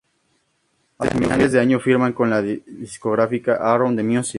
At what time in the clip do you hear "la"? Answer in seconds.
2.31-2.41